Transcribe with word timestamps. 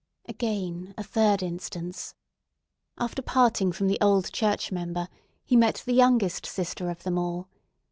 Again, 0.27 0.95
a 0.97 1.03
third 1.03 1.43
instance. 1.43 2.15
After 2.97 3.21
parting 3.21 3.71
from 3.71 3.85
the 3.87 3.99
old 4.01 4.31
church 4.33 4.71
member, 4.71 5.07
he 5.45 5.55
met 5.55 5.83
the 5.85 5.93
youngest 5.93 6.43
sister 6.47 6.89
of 6.89 7.03
them 7.03 7.19
all. 7.19 7.47